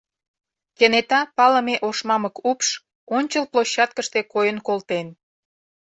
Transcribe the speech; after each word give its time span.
Кенета 0.77 1.21
палыме 1.37 1.75
ош 1.87 1.97
мамык 2.07 2.35
упш 2.49 2.67
ончыл 3.17 3.45
площадкыште 3.51 4.19
койын 4.33 4.57
колтен. 4.67 5.07